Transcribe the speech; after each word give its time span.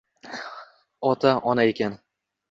Ona— 1.09 1.33
ona 1.51 1.67
ekan. 1.73 1.99